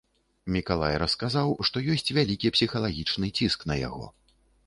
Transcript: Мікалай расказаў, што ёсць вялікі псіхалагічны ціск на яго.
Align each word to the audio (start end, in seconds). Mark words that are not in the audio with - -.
Мікалай 0.53 0.95
расказаў, 1.03 1.51
што 1.69 1.83
ёсць 1.95 2.09
вялікі 2.19 2.51
псіхалагічны 2.55 3.27
ціск 3.41 3.59
на 3.73 3.77
яго. 3.87 4.05